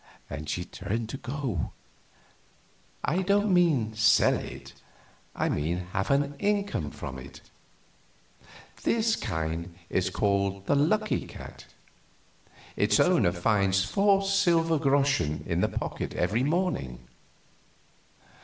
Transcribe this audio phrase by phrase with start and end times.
[0.47, 1.73] She turned to go.
[3.03, 4.73] "I don't mean sell it.
[5.35, 7.41] I mean have an income from it.
[8.81, 11.67] This kind is called the Lucky Cat.
[12.75, 17.07] Its owner finds four silver groschen in his pocket every morning."